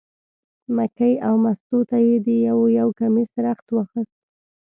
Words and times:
مکۍ 0.75 1.13
او 1.27 1.33
مستو 1.43 1.79
ته 1.89 1.97
یې 2.07 2.15
د 2.25 2.27
یو 2.47 2.59
یو 2.79 2.87
کمیس 2.99 3.31
رخت 3.45 3.67
واخیست. 3.71 4.17